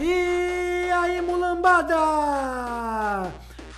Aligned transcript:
E 0.00 0.90
aí, 0.92 1.20
mulambada! 1.20 1.96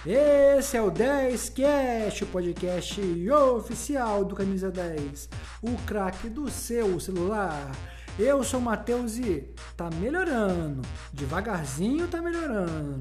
Esse 0.04 0.76
é 0.76 0.82
o 0.82 0.90
10Cast, 0.90 2.22
o 2.22 2.26
podcast 2.26 3.00
oficial 3.30 4.22
do 4.22 4.34
Camisa 4.34 4.70
10, 4.70 5.30
o 5.62 5.76
craque 5.86 6.28
do 6.28 6.50
seu 6.50 7.00
celular. 7.00 7.72
Eu 8.18 8.44
sou 8.44 8.60
o 8.60 8.62
Matheus 8.62 9.16
e 9.16 9.48
tá 9.74 9.88
melhorando, 9.98 10.82
devagarzinho 11.10 12.06
tá 12.06 12.20
melhorando. 12.20 13.00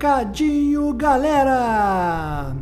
Recadinho, 0.00 0.94
galera! 0.94 2.56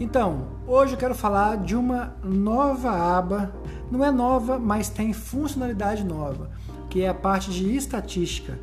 Então, 0.00 0.46
hoje 0.66 0.94
eu 0.94 0.98
quero 0.98 1.14
falar 1.14 1.58
de 1.58 1.76
uma 1.76 2.14
nova 2.24 2.90
aba. 2.90 3.52
Não 3.90 4.02
é 4.02 4.10
nova, 4.10 4.58
mas 4.58 4.88
tem 4.88 5.12
funcionalidade 5.12 6.02
nova, 6.02 6.50
que 6.88 7.02
é 7.02 7.08
a 7.10 7.12
parte 7.12 7.50
de 7.50 7.76
estatística. 7.76 8.58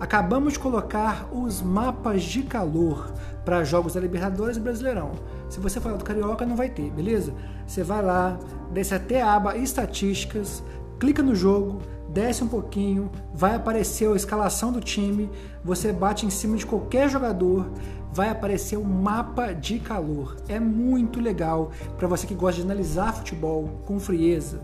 Acabamos 0.00 0.54
de 0.54 0.58
colocar 0.58 1.28
os 1.32 1.62
mapas 1.62 2.24
de 2.24 2.42
calor 2.42 3.12
para 3.44 3.62
jogos 3.62 3.94
da 3.94 4.00
Libertadores 4.00 4.56
e 4.56 4.60
Brasileirão. 4.60 5.12
Se 5.48 5.60
você 5.60 5.78
falar 5.78 5.98
do 5.98 6.04
Carioca, 6.04 6.44
não 6.44 6.56
vai 6.56 6.68
ter, 6.68 6.90
beleza? 6.90 7.32
Você 7.64 7.84
vai 7.84 8.02
lá, 8.02 8.40
desce 8.72 8.92
até 8.92 9.22
a 9.22 9.34
aba 9.34 9.56
Estatísticas, 9.56 10.64
clica 10.98 11.22
no 11.22 11.36
jogo, 11.36 11.80
desce 12.16 12.42
um 12.42 12.48
pouquinho, 12.48 13.10
vai 13.34 13.54
aparecer 13.54 14.10
a 14.10 14.16
escalação 14.16 14.72
do 14.72 14.80
time, 14.80 15.28
você 15.62 15.92
bate 15.92 16.24
em 16.24 16.30
cima 16.30 16.56
de 16.56 16.64
qualquer 16.64 17.10
jogador, 17.10 17.70
vai 18.10 18.30
aparecer 18.30 18.78
um 18.78 18.84
mapa 18.84 19.52
de 19.52 19.78
calor. 19.78 20.34
É 20.48 20.58
muito 20.58 21.20
legal 21.20 21.70
para 21.98 22.08
você 22.08 22.26
que 22.26 22.34
gosta 22.34 22.62
de 22.62 22.66
analisar 22.66 23.12
futebol 23.12 23.82
com 23.84 24.00
frieza, 24.00 24.60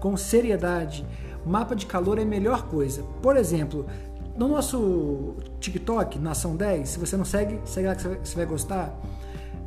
com 0.00 0.16
seriedade. 0.16 1.06
Mapa 1.44 1.76
de 1.76 1.84
calor 1.84 2.18
é 2.18 2.22
a 2.22 2.24
melhor 2.24 2.68
coisa. 2.68 3.02
Por 3.20 3.36
exemplo, 3.36 3.84
no 4.34 4.48
nosso 4.48 5.34
TikTok, 5.60 6.18
Nação 6.18 6.56
10, 6.56 6.88
se 6.88 6.98
você 6.98 7.18
não 7.18 7.24
segue, 7.26 7.60
segue 7.66 7.86
lá 7.86 7.94
que 7.94 8.02
você 8.02 8.34
vai 8.34 8.46
gostar. 8.46 8.98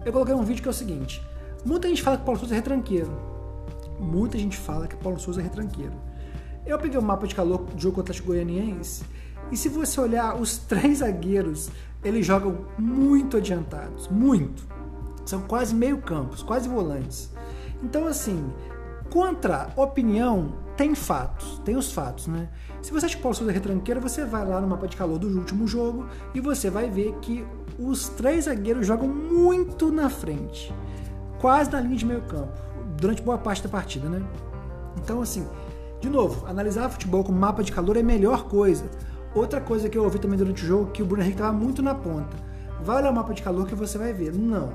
Eu 0.03 0.11
coloquei 0.11 0.33
um 0.33 0.43
vídeo 0.43 0.63
que 0.63 0.69
é 0.69 0.71
o 0.71 0.73
seguinte: 0.73 1.21
muita 1.63 1.87
gente 1.87 2.01
fala 2.01 2.17
que 2.17 2.23
Paulo 2.23 2.39
Souza 2.39 2.55
é 2.55 2.57
retranqueiro. 2.57 3.11
Muita 3.99 4.39
gente 4.39 4.57
fala 4.57 4.87
que 4.87 4.95
Paulo 4.95 5.19
Souza 5.19 5.39
é 5.39 5.43
retranqueiro. 5.43 6.06
Eu 6.67 6.77
peguei 6.77 6.99
o 6.99 7.01
um 7.01 7.05
mapa 7.05 7.25
de 7.25 7.33
calor 7.33 7.59
do 7.59 7.81
jogo 7.81 7.95
contra 7.95 8.13
o 8.13 8.25
Goianiense 8.25 9.05
e 9.49 9.55
se 9.55 9.69
você 9.69 10.01
olhar 10.01 10.35
os 10.35 10.57
três 10.57 10.97
zagueiros, 10.97 11.69
eles 12.03 12.25
jogam 12.25 12.65
muito 12.77 13.37
adiantados, 13.37 14.09
muito. 14.09 14.67
São 15.25 15.43
quase 15.43 15.73
meio 15.73 15.99
campos, 15.99 16.43
quase 16.43 16.67
volantes. 16.67 17.31
Então 17.81 18.05
assim, 18.05 18.51
contra 19.09 19.69
opinião 19.77 20.55
tem 20.75 20.93
fatos, 20.93 21.59
tem 21.63 21.77
os 21.77 21.89
fatos, 21.89 22.27
né? 22.27 22.49
Se 22.81 22.91
você 22.91 23.05
acha 23.05 23.15
que 23.15 23.21
Paulo 23.21 23.33
Souza 23.35 23.49
é 23.49 23.53
retranqueiro, 23.53 24.01
você 24.01 24.25
vai 24.25 24.45
lá 24.45 24.59
no 24.59 24.67
mapa 24.67 24.89
de 24.89 24.97
calor 24.97 25.17
do 25.17 25.27
último 25.27 25.69
jogo 25.69 26.05
e 26.35 26.41
você 26.41 26.69
vai 26.69 26.89
ver 26.89 27.15
que 27.21 27.47
os 27.79 28.09
três 28.09 28.43
zagueiros 28.43 28.85
jogam 28.85 29.07
muito 29.07 29.89
na 29.89 30.09
frente, 30.09 30.73
quase 31.39 31.71
na 31.71 31.79
linha 31.79 31.95
de 31.95 32.05
meio 32.05 32.23
campo, 32.23 32.51
durante 32.97 33.21
boa 33.21 33.37
parte 33.37 33.63
da 33.63 33.69
partida, 33.69 34.09
né? 34.09 34.21
Então 34.97 35.21
assim, 35.21 35.47
de 35.99 36.09
novo, 36.09 36.45
analisar 36.45 36.89
futebol 36.89 37.23
com 37.23 37.31
mapa 37.31 37.63
de 37.63 37.71
calor 37.71 37.97
é 37.97 38.01
a 38.01 38.03
melhor 38.03 38.43
coisa. 38.43 38.85
Outra 39.33 39.59
coisa 39.59 39.89
que 39.89 39.97
eu 39.97 40.03
ouvi 40.03 40.19
também 40.19 40.37
durante 40.37 40.63
o 40.63 40.67
jogo 40.67 40.91
que 40.91 41.01
o 41.01 41.05
Bruno 41.05 41.23
Henrique 41.23 41.39
estava 41.39 41.57
muito 41.57 41.81
na 41.81 41.95
ponta. 41.95 42.37
Vai 42.83 42.97
olhar 42.97 43.11
o 43.11 43.15
mapa 43.15 43.33
de 43.33 43.41
calor 43.41 43.65
que 43.65 43.73
você 43.73 43.97
vai 43.97 44.13
ver. 44.13 44.31
Não. 44.33 44.71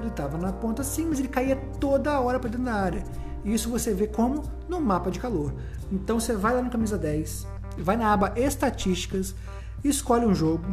Ele 0.00 0.08
estava 0.08 0.36
na 0.36 0.52
ponta 0.52 0.82
sim, 0.82 1.06
mas 1.08 1.20
ele 1.20 1.28
caía 1.28 1.56
toda 1.78 2.18
hora 2.20 2.40
para 2.40 2.50
dentro 2.50 2.64
da 2.64 2.74
área. 2.74 3.04
Isso 3.44 3.70
você 3.70 3.94
vê 3.94 4.08
como 4.08 4.42
no 4.68 4.80
mapa 4.80 5.10
de 5.10 5.20
calor. 5.20 5.54
Então 5.92 6.18
você 6.18 6.34
vai 6.34 6.54
lá 6.54 6.62
no 6.62 6.70
camisa 6.70 6.98
10, 6.98 7.46
vai 7.78 7.96
na 7.96 8.12
aba 8.12 8.32
estatísticas, 8.36 9.34
escolhe 9.84 10.26
um 10.26 10.34
jogo. 10.34 10.64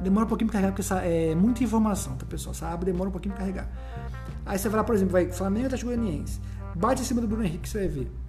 Demora 0.00 0.26
um 0.26 0.28
pouquinho 0.28 0.50
para 0.50 0.54
carregar 0.54 0.72
porque 0.72 0.82
essa 0.82 0.96
é 0.96 1.34
muita 1.34 1.64
informação, 1.64 2.14
tá 2.16 2.26
pessoal? 2.26 2.52
Essa 2.52 2.68
aba 2.68 2.84
demora 2.84 3.08
um 3.08 3.12
pouquinho 3.12 3.34
para 3.34 3.42
carregar. 3.42 3.68
Aí 4.44 4.58
você 4.58 4.68
vai 4.68 4.78
lá, 4.78 4.84
por 4.84 4.94
exemplo, 4.94 5.12
vai 5.12 5.30
Flamengo 5.32 5.64
e 5.64 5.66
Atlético 5.66 5.90
Goianiense. 5.90 6.40
Bate 6.74 7.00
em 7.00 7.04
cima 7.04 7.20
do 7.20 7.28
Bruno 7.28 7.44
Henrique, 7.44 7.68
você 7.68 7.78
vai 7.78 7.88
ver 7.88 8.23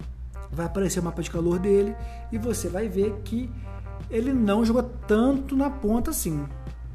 vai 0.50 0.66
aparecer 0.66 1.00
o 1.00 1.02
mapa 1.02 1.22
de 1.22 1.30
calor 1.30 1.58
dele 1.58 1.94
e 2.32 2.38
você 2.38 2.68
vai 2.68 2.88
ver 2.88 3.20
que 3.24 3.50
ele 4.10 4.32
não 4.32 4.64
jogou 4.64 4.82
tanto 5.06 5.56
na 5.56 5.70
ponta 5.70 6.10
assim. 6.10 6.46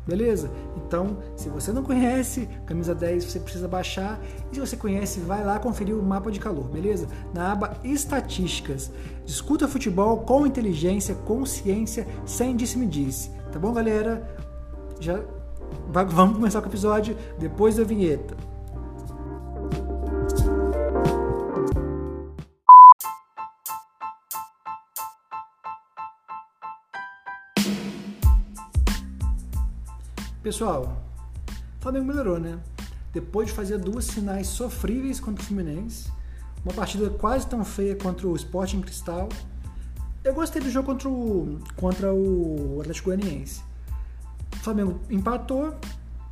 Beleza? 0.05 0.49
Então, 0.75 1.19
se 1.35 1.47
você 1.47 1.71
não 1.71 1.83
conhece 1.83 2.49
camisa 2.65 2.95
10, 2.95 3.23
você 3.23 3.39
precisa 3.39 3.67
baixar. 3.67 4.19
E 4.51 4.55
se 4.55 4.59
você 4.59 4.75
conhece, 4.75 5.19
vai 5.19 5.43
lá 5.43 5.59
conferir 5.59 5.95
o 5.95 6.01
mapa 6.01 6.31
de 6.31 6.39
calor, 6.39 6.63
beleza? 6.65 7.07
Na 7.33 7.51
aba 7.51 7.77
Estatísticas. 7.83 8.91
Discuta 9.25 9.67
futebol 9.67 10.17
com 10.21 10.47
inteligência, 10.47 11.13
consciência, 11.13 12.07
sem 12.25 12.55
disse-me-disse. 12.55 13.29
Tá 13.51 13.59
bom, 13.59 13.71
galera? 13.73 14.35
Já 14.99 15.21
vamos 15.87 16.35
começar 16.35 16.61
com 16.61 16.67
o 16.67 16.71
episódio 16.71 17.15
depois 17.37 17.75
da 17.75 17.83
vinheta. 17.83 18.35
Pessoal, 30.51 31.01
o 31.79 31.81
Flamengo 31.81 32.07
melhorou, 32.07 32.37
né? 32.37 32.59
Depois 33.13 33.47
de 33.47 33.53
fazer 33.53 33.77
duas 33.77 34.11
finais 34.11 34.47
sofríveis 34.47 35.17
contra 35.17 35.41
o 35.41 35.45
Fluminense, 35.45 36.11
uma 36.65 36.73
partida 36.73 37.09
quase 37.09 37.47
tão 37.47 37.63
feia 37.63 37.95
contra 37.95 38.27
o 38.27 38.35
Sporting 38.35 38.81
Cristal. 38.81 39.29
Eu 40.21 40.33
gostei 40.33 40.61
do 40.61 40.69
jogo 40.69 40.87
contra 40.87 41.07
o, 41.07 41.57
contra 41.77 42.13
o 42.13 42.79
Atlético 42.81 43.11
Goianiense. 43.11 43.61
O 44.51 44.57
Flamengo 44.57 44.99
empatou, 45.09 45.73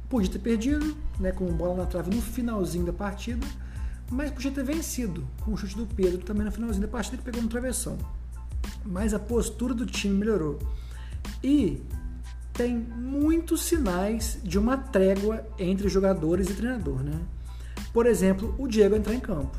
podia 0.10 0.30
ter 0.30 0.40
perdido, 0.40 0.98
né, 1.18 1.32
com 1.32 1.46
bola 1.54 1.78
na 1.78 1.86
trave 1.86 2.14
no 2.14 2.22
finalzinho 2.22 2.86
da 2.86 2.92
partida, 2.92 3.48
mas 4.12 4.32
podia 4.32 4.52
ter 4.52 4.66
vencido 4.66 5.26
com 5.46 5.54
o 5.54 5.58
chute 5.58 5.78
do 5.78 5.86
Pedro 5.86 6.18
também 6.18 6.44
no 6.44 6.52
finalzinho 6.52 6.86
da 6.86 6.92
partida 6.92 7.16
que 7.16 7.24
pegou 7.24 7.42
no 7.42 7.48
travessão. 7.48 7.98
Mas 8.84 9.14
a 9.14 9.20
postura 9.20 9.74
do 9.74 9.86
time 9.86 10.14
melhorou. 10.14 10.60
E 11.42 11.82
tem 12.60 12.76
muitos 12.76 13.62
sinais 13.62 14.38
de 14.44 14.60
uma 14.60 14.76
trégua 14.76 15.46
entre 15.58 15.88
jogadores 15.88 16.50
e 16.50 16.54
treinador, 16.54 17.02
né? 17.02 17.18
Por 17.94 18.06
exemplo, 18.06 18.54
o 18.58 18.68
Diego 18.68 18.98
entrar 18.98 19.14
em 19.14 19.20
campo. 19.22 19.58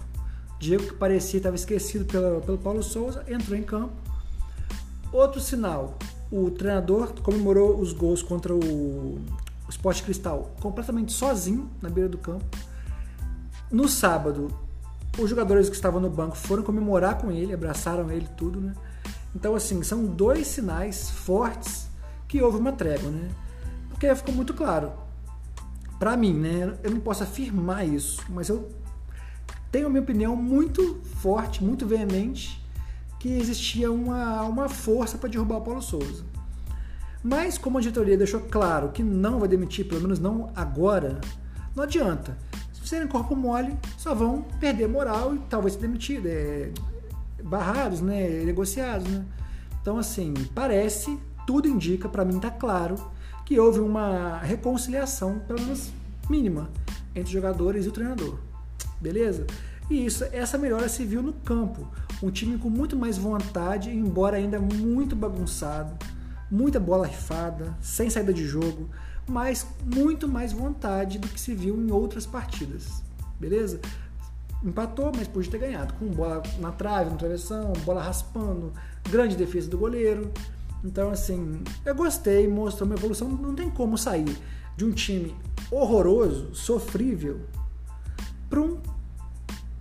Diego, 0.58 0.84
que 0.84 0.92
parecia 0.92 1.38
estava 1.38 1.56
esquecido 1.56 2.04
pelo, 2.04 2.42
pelo 2.42 2.58
Paulo 2.58 2.82
Souza, 2.82 3.24
entrou 3.26 3.56
em 3.56 3.62
campo. 3.62 3.94
Outro 5.10 5.40
sinal, 5.40 5.96
o 6.30 6.50
treinador 6.50 7.14
comemorou 7.22 7.80
os 7.80 7.94
gols 7.94 8.22
contra 8.22 8.54
o, 8.54 8.58
o 8.58 9.70
Sport 9.70 10.02
Cristal 10.02 10.54
completamente 10.60 11.14
sozinho 11.14 11.70
na 11.80 11.88
beira 11.88 12.10
do 12.10 12.18
campo. 12.18 12.44
No 13.72 13.88
sábado, 13.88 14.48
os 15.18 15.30
jogadores 15.30 15.70
que 15.70 15.74
estavam 15.74 16.02
no 16.02 16.10
banco 16.10 16.36
foram 16.36 16.62
comemorar 16.62 17.16
com 17.16 17.32
ele, 17.32 17.54
abraçaram 17.54 18.10
ele 18.12 18.28
tudo, 18.36 18.60
né? 18.60 18.74
Então, 19.34 19.54
assim, 19.54 19.82
são 19.82 20.04
dois 20.04 20.48
sinais 20.48 21.08
fortes 21.08 21.88
que 22.30 22.40
houve 22.40 22.58
uma 22.58 22.70
trégua, 22.70 23.10
né? 23.10 23.28
Porque 23.88 24.14
ficou 24.14 24.32
muito 24.32 24.54
claro. 24.54 24.92
Para 25.98 26.16
mim, 26.16 26.32
né? 26.32 26.78
Eu 26.80 26.92
não 26.92 27.00
posso 27.00 27.24
afirmar 27.24 27.84
isso, 27.84 28.24
mas 28.28 28.48
eu 28.48 28.70
tenho 29.72 29.88
a 29.88 29.90
minha 29.90 30.00
opinião 30.00 30.36
muito 30.36 31.00
forte, 31.16 31.62
muito 31.62 31.84
veemente, 31.84 32.64
que 33.18 33.28
existia 33.28 33.90
uma, 33.90 34.42
uma 34.42 34.68
força 34.68 35.18
para 35.18 35.28
derrubar 35.28 35.56
o 35.56 35.60
Paulo 35.60 35.82
Souza. 35.82 36.24
Mas 37.20 37.58
como 37.58 37.78
a 37.78 37.80
diretoria 37.80 38.16
deixou 38.16 38.40
claro 38.42 38.90
que 38.90 39.02
não 39.02 39.40
vai 39.40 39.48
demitir, 39.48 39.88
pelo 39.88 40.00
menos 40.00 40.20
não 40.20 40.52
agora, 40.54 41.20
não 41.74 41.82
adianta. 41.82 42.38
Se 42.72 42.80
fizerem 42.80 43.08
corpo 43.08 43.34
mole, 43.34 43.76
só 43.98 44.14
vão 44.14 44.42
perder 44.60 44.88
moral 44.88 45.34
e 45.34 45.38
talvez 45.50 45.74
ser 45.74 45.80
demitidos, 45.80 46.30
é, 46.30 46.70
barrados, 47.42 48.00
né, 48.00 48.44
negociados, 48.44 49.08
né? 49.08 49.24
Então 49.82 49.98
assim, 49.98 50.32
parece 50.54 51.18
tudo 51.50 51.66
indica, 51.66 52.08
para 52.08 52.24
mim 52.24 52.36
está 52.36 52.48
claro, 52.48 52.94
que 53.44 53.58
houve 53.58 53.80
uma 53.80 54.38
reconciliação, 54.38 55.40
pelo 55.40 55.60
menos 55.60 55.90
mínima, 56.28 56.70
entre 57.08 57.24
os 57.24 57.30
jogadores 57.30 57.86
e 57.86 57.88
o 57.88 57.90
treinador. 57.90 58.38
Beleza? 59.00 59.48
E 59.90 60.06
isso, 60.06 60.22
essa 60.30 60.56
melhora 60.56 60.88
se 60.88 61.04
viu 61.04 61.20
no 61.20 61.32
campo. 61.32 61.88
Um 62.22 62.30
time 62.30 62.56
com 62.56 62.70
muito 62.70 62.96
mais 62.96 63.18
vontade, 63.18 63.90
embora 63.90 64.36
ainda 64.36 64.60
muito 64.60 65.16
bagunçado, 65.16 65.92
muita 66.48 66.78
bola 66.78 67.04
rifada, 67.04 67.76
sem 67.80 68.08
saída 68.08 68.32
de 68.32 68.46
jogo, 68.46 68.88
mas 69.26 69.66
muito 69.84 70.28
mais 70.28 70.52
vontade 70.52 71.18
do 71.18 71.26
que 71.26 71.40
se 71.40 71.52
viu 71.52 71.76
em 71.82 71.90
outras 71.90 72.26
partidas. 72.26 73.02
Beleza? 73.40 73.80
Empatou, 74.62 75.10
mas 75.16 75.26
podia 75.26 75.50
ter 75.50 75.58
ganhado. 75.58 75.94
Com 75.94 76.06
bola 76.06 76.44
na 76.60 76.70
trave, 76.70 77.10
na 77.10 77.16
travessão, 77.16 77.72
bola 77.84 78.00
raspando, 78.00 78.72
grande 79.10 79.34
defesa 79.34 79.68
do 79.68 79.76
goleiro. 79.76 80.30
Então, 80.84 81.10
assim, 81.10 81.62
eu 81.84 81.94
gostei, 81.94 82.48
mostrou 82.48 82.88
uma 82.88 82.96
evolução. 82.96 83.28
Não 83.28 83.54
tem 83.54 83.70
como 83.70 83.98
sair 83.98 84.36
de 84.76 84.84
um 84.84 84.92
time 84.92 85.36
horroroso, 85.70 86.54
sofrível, 86.54 87.40
para 88.48 88.60
um 88.60 88.78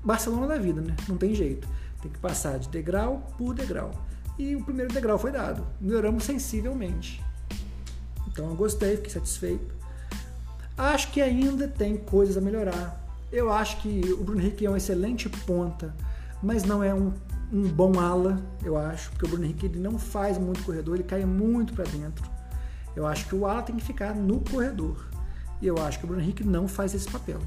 Barcelona 0.04 0.48
da 0.48 0.58
vida, 0.58 0.82
né? 0.82 0.96
Não 1.08 1.18
tem 1.18 1.34
jeito. 1.34 1.68
Tem 2.02 2.12
que 2.12 2.20
passar 2.20 2.60
de 2.60 2.70
degrau 2.70 3.34
por 3.38 3.54
degrau. 3.54 3.92
E 4.38 4.56
o 4.56 4.64
primeiro 4.64 4.94
degrau 4.94 5.18
foi 5.18 5.32
dado. 5.32 5.66
Melhoramos 5.82 6.24
sensivelmente. 6.24 7.24
Então 8.28 8.50
eu 8.50 8.56
gostei, 8.56 8.96
fiquei 8.96 9.12
satisfeito. 9.12 9.76
Acho 10.78 11.12
que 11.12 11.22
ainda 11.22 11.68
tem 11.68 11.98
coisas 11.98 12.38
a 12.38 12.42
melhorar. 12.42 13.06
Eu 13.32 13.52
acho 13.52 13.82
que 13.82 14.02
o 14.14 14.24
Bruno 14.24 14.42
Henrique 14.42 14.66
é 14.66 14.70
um 14.70 14.78
excelente 14.78 15.28
ponta, 15.28 15.94
mas 16.42 16.64
não 16.64 16.82
é 16.82 16.94
um, 16.94 17.12
um 17.52 17.68
bom 17.68 18.00
ala, 18.00 18.40
eu 18.64 18.78
acho, 18.78 19.10
porque 19.12 19.26
o 19.26 19.30
Bruno 19.30 19.46
Henrique 19.46 19.66
ele 19.66 19.80
não 19.80 19.98
faz 19.98 20.38
muito 20.38 20.64
corredor, 20.64 20.96
ele 20.96 21.04
cai 21.04 21.26
muito 21.26 21.74
para 21.74 21.86
dentro. 21.86 22.24
Eu 22.96 23.08
acho 23.08 23.28
que 23.28 23.36
o 23.36 23.46
ala 23.46 23.62
tem 23.62 23.76
que 23.76 23.84
ficar 23.84 24.16
no 24.16 24.40
corredor. 24.40 25.08
E 25.62 25.68
eu 25.68 25.78
acho 25.78 26.00
que 26.00 26.06
o 26.06 26.08
Bruno 26.08 26.22
Henrique 26.22 26.44
não 26.44 26.68
faz 26.68 26.94
esse 26.94 27.10
papel. 27.10 27.40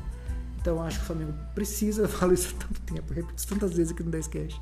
Então 0.60 0.76
eu 0.76 0.82
acho 0.82 0.98
que 0.98 1.04
o 1.04 1.06
Flamengo 1.06 1.34
precisa, 1.54 2.02
eu 2.02 2.08
falo 2.08 2.32
isso 2.32 2.54
há 2.54 2.66
tanto 2.66 2.80
tempo, 2.82 3.12
repito 3.12 3.34
isso 3.36 3.48
tantas 3.48 3.72
vezes 3.72 3.92
aqui 3.92 4.02
no 4.02 4.10
10cast. 4.10 4.60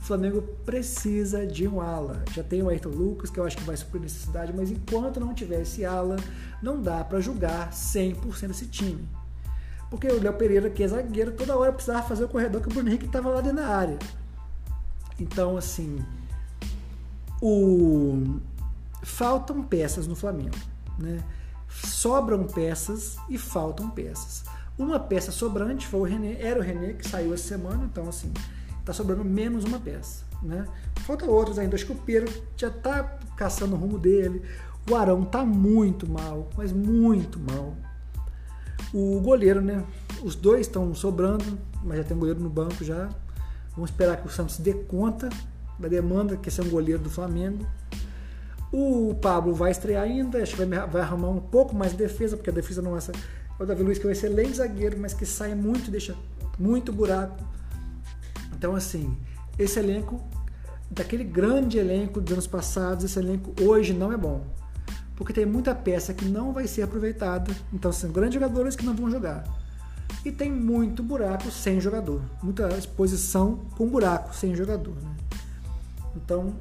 O 0.00 0.04
Flamengo 0.06 0.42
precisa 0.64 1.46
de 1.46 1.66
um 1.66 1.80
ala. 1.80 2.22
Já 2.32 2.42
tem 2.42 2.62
o 2.62 2.68
Ayrton 2.68 2.90
Lucas, 2.90 3.30
que 3.30 3.40
eu 3.40 3.44
acho 3.44 3.56
que 3.56 3.64
vai 3.64 3.76
suprir 3.76 4.02
necessidade, 4.02 4.52
mas 4.54 4.70
enquanto 4.70 5.18
não 5.18 5.34
tiver 5.34 5.62
esse 5.62 5.84
ala, 5.84 6.16
não 6.62 6.80
dá 6.80 7.02
para 7.02 7.18
julgar 7.18 7.70
100% 7.70 8.50
esse 8.50 8.66
time. 8.66 9.08
Porque 9.90 10.06
o 10.06 10.22
Léo 10.22 10.34
Pereira, 10.34 10.70
que 10.70 10.82
é 10.82 10.88
zagueiro, 10.88 11.32
toda 11.32 11.56
hora 11.56 11.72
precisava 11.72 12.06
fazer 12.06 12.24
o 12.24 12.28
corredor 12.28 12.60
que 12.60 12.68
o 12.68 12.72
Bruno 12.72 12.88
Henrique 12.88 13.06
estava 13.06 13.30
lá 13.30 13.40
dentro 13.40 13.58
da 13.58 13.68
área. 13.68 13.98
Então, 15.18 15.56
assim, 15.56 16.04
o... 17.40 18.38
faltam 19.02 19.62
peças 19.62 20.06
no 20.06 20.16
Flamengo. 20.16 20.56
Né? 20.98 21.22
Sobram 21.68 22.44
peças 22.44 23.16
e 23.28 23.38
faltam 23.38 23.90
peças. 23.90 24.44
Uma 24.78 25.00
peça 25.00 25.32
sobrante 25.32 25.86
foi 25.86 26.00
o 26.00 26.04
René, 26.04 26.36
era 26.40 26.60
o 26.60 26.62
René 26.62 26.92
que 26.92 27.08
saiu 27.08 27.32
essa 27.32 27.48
semana, 27.48 27.88
então 27.90 28.08
assim, 28.08 28.30
tá 28.84 28.92
sobrando 28.92 29.24
menos 29.24 29.64
uma 29.64 29.80
peça, 29.80 30.22
né? 30.42 30.66
Falta 31.00 31.24
outros 31.24 31.58
ainda, 31.58 31.74
acho 31.74 31.86
que 31.86 31.92
o 31.92 31.96
Pedro 31.96 32.30
já 32.58 32.70
tá 32.70 33.02
caçando 33.36 33.74
o 33.74 33.78
rumo 33.78 33.98
dele. 33.98 34.42
O 34.88 34.94
Arão 34.94 35.24
tá 35.24 35.44
muito 35.44 36.08
mal, 36.08 36.48
mas 36.56 36.72
muito 36.72 37.40
mal. 37.40 37.74
O 38.92 39.18
goleiro, 39.20 39.62
né? 39.62 39.82
Os 40.22 40.36
dois 40.36 40.66
estão 40.66 40.94
sobrando, 40.94 41.58
mas 41.82 41.98
já 41.98 42.04
tem 42.04 42.16
um 42.16 42.20
goleiro 42.20 42.40
no 42.40 42.50
banco 42.50 42.84
já. 42.84 43.08
Vamos 43.76 43.90
esperar 43.90 44.16
que 44.16 44.26
o 44.26 44.30
Santos 44.30 44.58
dê 44.58 44.72
conta 44.72 45.28
da 45.78 45.86
demanda 45.86 46.36
que 46.36 46.48
é 46.48 46.52
ser 46.52 46.62
um 46.62 46.70
goleiro 46.70 47.02
do 47.02 47.10
Flamengo. 47.10 47.64
O 48.72 49.14
Pablo 49.14 49.54
vai 49.54 49.70
estrear 49.70 50.02
ainda, 50.02 50.42
acho 50.42 50.56
que 50.56 50.64
vai, 50.64 50.86
vai 50.88 51.02
arrumar 51.02 51.28
um 51.28 51.40
pouco 51.40 51.76
mais 51.76 51.92
de 51.92 51.98
defesa, 51.98 52.36
porque 52.36 52.50
a 52.50 52.52
defesa 52.52 52.82
nossa 52.82 53.12
o 53.58 53.64
Davi 53.64 53.82
Luiz, 53.82 53.98
que 53.98 54.04
é 54.04 54.08
um 54.08 54.12
excelente 54.12 54.56
zagueiro, 54.56 54.98
mas 54.98 55.14
que 55.14 55.24
sai 55.24 55.54
muito, 55.54 55.90
deixa 55.90 56.14
muito 56.58 56.92
buraco. 56.92 57.42
Então, 58.54 58.74
assim, 58.74 59.16
esse 59.58 59.78
elenco, 59.78 60.22
daquele 60.90 61.24
grande 61.24 61.78
elenco 61.78 62.20
dos 62.20 62.32
anos 62.32 62.46
passados, 62.46 63.04
esse 63.04 63.18
elenco 63.18 63.54
hoje 63.62 63.94
não 63.94 64.12
é 64.12 64.16
bom. 64.16 64.44
Porque 65.14 65.32
tem 65.32 65.46
muita 65.46 65.74
peça 65.74 66.12
que 66.12 66.26
não 66.26 66.52
vai 66.52 66.66
ser 66.66 66.82
aproveitada. 66.82 67.50
Então, 67.72 67.90
são 67.90 68.10
grandes 68.10 68.34
jogadores 68.34 68.76
que 68.76 68.84
não 68.84 68.94
vão 68.94 69.10
jogar. 69.10 69.44
E 70.26 70.32
tem 70.32 70.50
muito 70.50 71.04
buraco 71.04 71.52
sem 71.52 71.80
jogador. 71.80 72.20
Muita 72.42 72.66
exposição 72.76 73.60
com 73.76 73.86
buraco 73.86 74.34
sem 74.34 74.56
jogador. 74.56 74.96
Né? 74.96 75.14
Então, 76.16 76.52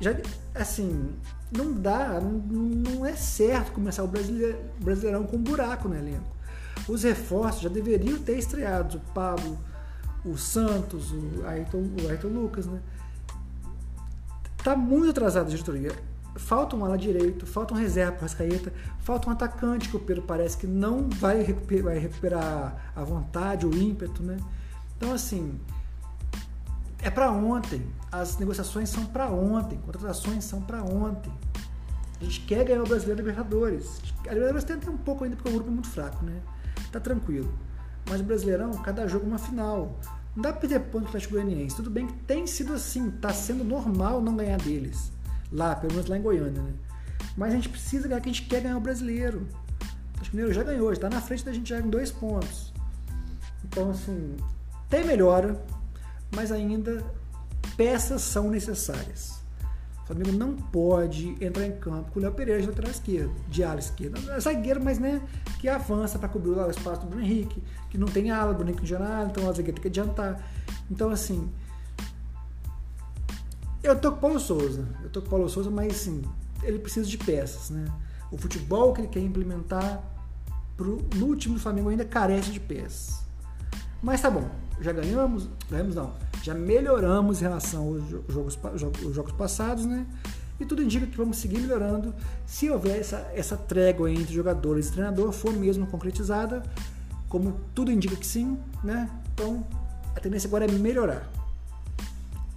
já, 0.00 0.10
assim, 0.56 1.08
não 1.52 1.72
dá, 1.72 2.20
não, 2.20 3.06
é 3.06 3.14
certo 3.14 3.70
começar 3.70 4.02
o 4.02 4.08
Brasileirão 4.08 5.22
com 5.22 5.38
buraco 5.38 5.88
no 5.88 5.94
elenco. 5.94 6.26
Os 6.88 7.04
reforços 7.04 7.62
já 7.62 7.68
deveriam 7.68 8.18
ter 8.18 8.36
estreado, 8.36 8.96
o 8.96 9.12
Pablo, 9.12 9.56
o 10.24 10.36
Santos, 10.36 11.12
o 11.12 11.46
Ayrton, 11.46 11.84
o 12.02 12.08
Ayrton 12.08 12.26
Lucas, 12.26 12.66
né? 12.66 12.80
Tá 14.64 14.74
muito 14.74 15.10
atrasado 15.10 15.46
a 15.46 15.50
diretoria. 15.50 15.92
Falta 16.38 16.76
um 16.76 16.84
ala 16.84 16.96
direito, 16.96 17.46
falta 17.46 17.74
um 17.74 17.76
reserva 17.76 18.12
para 18.12 18.22
Rascaeta, 18.22 18.72
falta 19.00 19.28
um 19.28 19.32
atacante 19.32 19.88
que 19.88 19.96
o 19.96 20.00
Pedro 20.00 20.22
parece 20.22 20.56
que 20.56 20.66
não 20.66 21.08
vai 21.08 21.42
recuperar, 21.42 21.84
vai 21.84 21.98
recuperar 21.98 22.92
a 22.94 23.04
vontade, 23.04 23.66
o 23.66 23.74
ímpeto, 23.74 24.22
né? 24.22 24.38
Então, 24.96 25.12
assim, 25.12 25.60
é 27.02 27.10
para 27.10 27.30
ontem. 27.30 27.86
As 28.10 28.38
negociações 28.38 28.88
são 28.88 29.04
para 29.04 29.28
ontem, 29.28 29.78
contratações 29.78 30.44
são 30.44 30.62
para 30.62 30.82
ontem. 30.82 31.32
A 32.20 32.24
gente 32.24 32.40
quer 32.40 32.64
ganhar 32.64 32.82
o 32.82 32.86
Brasileiro 32.86 33.20
Libertadores. 33.20 34.00
A 34.26 34.32
Libertadores 34.32 34.64
tem 34.64 34.76
até 34.76 34.90
um 34.90 34.96
pouco 34.96 35.24
ainda 35.24 35.36
porque 35.36 35.50
o 35.50 35.52
grupo 35.52 35.68
é 35.68 35.72
muito 35.72 35.88
fraco, 35.88 36.24
né? 36.24 36.40
Tá 36.90 36.98
tranquilo. 36.98 37.52
Mas 38.08 38.20
o 38.20 38.24
Brasileirão, 38.24 38.70
cada 38.82 39.06
jogo 39.06 39.26
é 39.26 39.28
uma 39.28 39.38
final. 39.38 40.00
Não 40.34 40.42
dá 40.42 40.52
pra 40.52 40.60
perder 40.60 40.80
ponto 40.80 41.02
pro 41.02 41.08
Atlético 41.08 41.34
Goianiense. 41.34 41.76
Tudo 41.76 41.90
bem 41.90 42.06
que 42.06 42.12
tem 42.24 42.46
sido 42.46 42.72
assim, 42.72 43.10
tá 43.10 43.32
sendo 43.32 43.64
normal 43.64 44.20
não 44.20 44.36
ganhar 44.36 44.58
deles. 44.58 45.12
Lá, 45.50 45.74
pelo 45.74 45.92
menos 45.92 46.08
lá 46.08 46.16
em 46.16 46.22
Goiânia, 46.22 46.62
né? 46.62 46.72
Mas 47.36 47.52
a 47.52 47.56
gente 47.56 47.68
precisa 47.68 48.08
ganhar, 48.08 48.20
que 48.20 48.28
a 48.28 48.32
gente 48.32 48.46
quer 48.48 48.60
ganhar 48.60 48.76
o 48.76 48.80
Brasileiro. 48.80 49.38
O 49.38 50.10
Atlético 50.10 50.36
Mineiro 50.36 50.52
já 50.52 50.62
ganhou, 50.62 50.92
está 50.92 51.08
na 51.08 51.20
frente 51.20 51.44
da 51.44 51.52
gente 51.52 51.68
já 51.68 51.78
em 51.78 51.88
dois 51.88 52.10
pontos. 52.10 52.72
Então, 53.64 53.90
assim, 53.90 54.36
tem 54.88 55.04
melhora, 55.04 55.62
mas 56.34 56.50
ainda 56.50 57.04
peças 57.76 58.22
são 58.22 58.50
necessárias. 58.50 59.38
O 60.02 60.06
Flamengo 60.08 60.32
não 60.32 60.56
pode 60.56 61.36
entrar 61.40 61.66
em 61.66 61.72
campo 61.72 62.10
com 62.10 62.18
o 62.18 62.22
Léo 62.22 62.32
Pereira 62.32 62.60
de 62.62 62.66
lateral 62.66 62.90
esquerdo, 62.90 63.34
de 63.48 63.62
ala 63.62 63.78
esquerda. 63.78 64.18
É 64.32 64.40
zagueiro, 64.40 64.82
mas 64.82 64.98
né, 64.98 65.20
que 65.60 65.68
avança 65.68 66.18
para 66.18 66.28
cobrir 66.28 66.50
o 66.50 66.70
espaço 66.70 67.02
do 67.02 67.08
Bruno 67.08 67.22
Henrique, 67.22 67.62
que 67.90 67.98
não 67.98 68.08
tem 68.08 68.30
ala, 68.30 68.54
Bruno 68.54 68.70
Henrique 68.70 68.86
geral, 68.86 69.26
então 69.26 69.44
o 69.44 69.52
zagueiro 69.52 69.74
tem 69.74 69.82
que 69.82 69.88
adiantar. 69.88 70.42
Então, 70.90 71.10
assim, 71.10 71.48
eu 73.88 73.98
tô 73.98 74.10
com 74.12 74.18
o 74.18 74.20
Paulo 74.20 74.40
Souza, 74.40 74.86
eu 75.02 75.10
tô 75.10 75.20
com 75.20 75.26
o 75.26 75.30
Paulo 75.30 75.48
Souza, 75.48 75.70
mas 75.70 75.92
assim, 75.92 76.22
ele 76.62 76.78
precisa 76.78 77.08
de 77.08 77.18
peças, 77.18 77.70
né? 77.70 77.86
O 78.30 78.36
futebol 78.36 78.92
que 78.92 79.00
ele 79.00 79.08
quer 79.08 79.20
implementar 79.20 80.02
pro, 80.76 81.02
no 81.16 81.34
time 81.34 81.54
do 81.54 81.60
Flamengo 81.60 81.88
ainda 81.88 82.04
carece 82.04 82.50
de 82.50 82.60
peças. 82.60 83.20
Mas 84.02 84.20
tá 84.20 84.30
bom, 84.30 84.48
já 84.80 84.92
ganhamos, 84.92 85.48
ganhamos 85.70 85.94
não, 85.94 86.12
já 86.42 86.54
melhoramos 86.54 87.40
em 87.40 87.44
relação 87.44 87.88
aos 87.88 88.08
jogos, 88.08 88.58
jogos, 88.76 89.14
jogos 89.14 89.32
passados, 89.32 89.84
né? 89.84 90.06
E 90.60 90.64
tudo 90.64 90.82
indica 90.82 91.06
que 91.06 91.16
vamos 91.16 91.36
seguir 91.36 91.60
melhorando 91.60 92.12
se 92.44 92.68
houver 92.68 92.98
essa, 92.98 93.30
essa 93.34 93.56
trégua 93.56 94.10
entre 94.10 94.34
jogadores 94.34 94.88
e 94.88 94.92
treinador 94.92 95.30
for 95.32 95.52
mesmo 95.52 95.86
concretizada, 95.86 96.62
como 97.28 97.60
tudo 97.74 97.92
indica 97.92 98.16
que 98.16 98.26
sim, 98.26 98.58
né? 98.82 99.08
Então 99.34 99.64
a 100.16 100.20
tendência 100.20 100.48
agora 100.48 100.64
é 100.64 100.68
melhorar. 100.68 101.30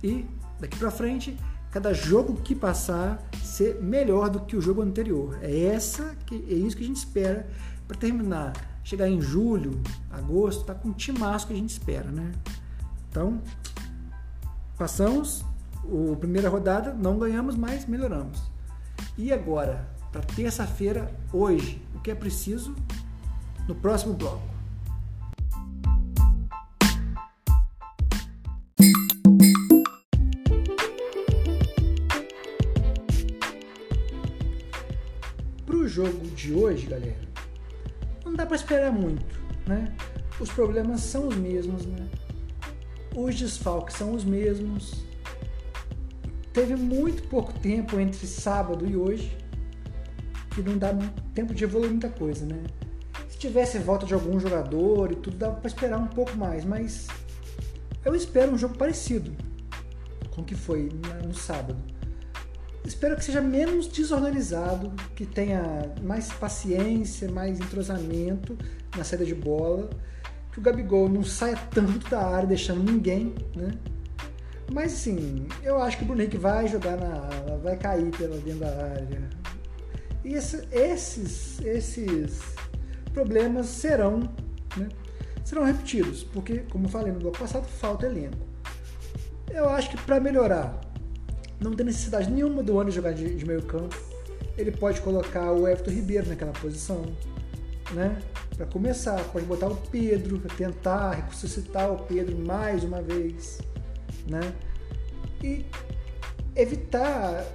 E 0.03 0.25
daqui 0.61 0.77
para 0.77 0.91
frente, 0.91 1.37
cada 1.71 1.93
jogo 1.93 2.35
que 2.35 2.55
passar 2.55 3.21
ser 3.43 3.81
melhor 3.81 4.29
do 4.29 4.41
que 4.41 4.55
o 4.55 4.61
jogo 4.61 4.81
anterior. 4.81 5.37
É 5.41 5.65
essa 5.65 6.15
que 6.25 6.35
é 6.35 6.53
isso 6.53 6.77
que 6.77 6.83
a 6.83 6.87
gente 6.87 6.97
espera 6.97 7.47
para 7.87 7.97
terminar 7.97 8.53
chegar 8.83 9.07
em 9.07 9.21
julho, 9.21 9.81
agosto, 10.09 10.65
tá 10.65 10.73
com 10.73 10.89
um 10.89 10.93
timaço 10.93 11.47
que 11.47 11.53
a 11.53 11.55
gente 11.55 11.69
espera, 11.69 12.09
né? 12.09 12.31
Então, 13.09 13.41
passamos 14.77 15.45
a 16.11 16.15
primeira 16.15 16.49
rodada, 16.49 16.93
não 16.93 17.17
ganhamos, 17.17 17.55
mas 17.55 17.85
melhoramos. 17.85 18.41
E 19.17 19.31
agora, 19.31 19.87
para 20.11 20.21
terça-feira, 20.21 21.13
hoje, 21.31 21.81
o 21.95 21.99
que 21.99 22.11
é 22.11 22.15
preciso 22.15 22.75
no 23.67 23.75
próximo 23.75 24.13
bloco? 24.13 24.50
Jogo 35.91 36.25
de 36.29 36.53
hoje, 36.53 36.87
galera, 36.87 37.19
não 38.23 38.33
dá 38.33 38.45
para 38.45 38.55
esperar 38.55 38.91
muito, 38.91 39.39
né? 39.67 39.93
Os 40.39 40.49
problemas 40.49 41.01
são 41.01 41.27
os 41.27 41.35
mesmos, 41.35 41.85
né? 41.85 42.07
Os 43.15 43.37
desfalques 43.37 43.97
são 43.97 44.13
os 44.13 44.23
mesmos. 44.23 45.03
Teve 46.53 46.75
muito 46.75 47.23
pouco 47.23 47.53
tempo 47.59 47.99
entre 47.99 48.25
sábado 48.25 48.87
e 48.87 48.95
hoje, 48.95 49.37
que 50.55 50.61
não 50.61 50.77
dá 50.77 50.93
tempo 51.33 51.53
de 51.53 51.63
evoluir 51.65 51.91
muita 51.91 52.09
coisa, 52.09 52.45
né? 52.45 52.63
Se 53.29 53.37
tivesse 53.37 53.77
volta 53.77 54.05
de 54.05 54.13
algum 54.13 54.39
jogador 54.39 55.11
e 55.11 55.15
tudo, 55.15 55.37
dava 55.37 55.55
para 55.55 55.67
esperar 55.67 55.99
um 55.99 56.07
pouco 56.07 56.35
mais, 56.37 56.63
mas 56.63 57.07
eu 58.05 58.15
espero 58.15 58.53
um 58.53 58.57
jogo 58.57 58.77
parecido 58.77 59.31
com 60.31 60.41
o 60.41 60.45
que 60.45 60.55
foi 60.55 60.89
no 61.25 61.33
sábado. 61.33 61.83
Espero 62.85 63.15
que 63.15 63.23
seja 63.23 63.41
menos 63.41 63.87
desorganizado, 63.87 64.91
que 65.15 65.25
tenha 65.25 65.93
mais 66.03 66.31
paciência, 66.33 67.31
mais 67.31 67.59
entrosamento 67.59 68.57
na 68.97 69.03
saída 69.03 69.25
de 69.25 69.35
bola, 69.35 69.89
que 70.51 70.59
o 70.59 70.61
Gabigol 70.61 71.07
não 71.07 71.23
saia 71.23 71.55
tanto 71.55 72.09
da 72.09 72.25
área, 72.25 72.47
deixando 72.47 72.83
ninguém, 72.83 73.33
né? 73.55 73.71
Mas 74.71 74.93
assim, 74.93 75.47
eu 75.63 75.81
acho 75.81 75.97
que 75.97 76.03
o 76.03 76.05
Bruno 76.05 76.21
Henrique 76.21 76.37
vai 76.37 76.67
jogar 76.67 76.97
na 76.97 77.13
ala, 77.13 77.57
vai 77.61 77.77
cair 77.77 78.09
pela 78.11 78.37
dentro 78.37 78.61
da 78.61 78.69
área. 78.69 79.29
E 80.23 80.33
esse, 80.33 80.67
esses, 80.71 81.59
esses 81.61 82.41
problemas 83.13 83.65
serão, 83.67 84.19
né, 84.77 84.87
serão 85.43 85.63
repetidos, 85.63 86.23
porque, 86.23 86.59
como 86.71 86.87
falei 86.87 87.11
no 87.11 87.19
bloco 87.19 87.39
passado, 87.39 87.65
falta 87.65 88.05
elenco. 88.05 88.37
Eu 89.49 89.67
acho 89.69 89.89
que 89.89 89.97
para 89.97 90.19
melhorar, 90.19 90.79
não 91.61 91.73
tem 91.73 91.85
necessidade 91.85 92.29
nenhuma 92.29 92.63
do 92.63 92.79
ano 92.79 92.91
jogar 92.91 93.13
de, 93.13 93.35
de 93.35 93.45
meio 93.45 93.61
campo. 93.63 93.95
Ele 94.57 94.71
pode 94.71 94.99
colocar 95.01 95.51
o 95.51 95.67
Everton 95.67 95.91
Ribeiro 95.91 96.27
naquela 96.27 96.51
posição, 96.51 97.05
né? 97.91 98.21
Para 98.57 98.65
começar, 98.65 99.23
pode 99.31 99.45
botar 99.45 99.67
o 99.67 99.75
Pedro, 99.75 100.39
tentar 100.57 101.11
ressuscitar 101.11 101.91
o 101.91 102.03
Pedro 102.03 102.37
mais 102.37 102.83
uma 102.83 103.01
vez 103.01 103.59
né? 104.27 104.53
E 105.43 105.65
evitar 106.55 107.45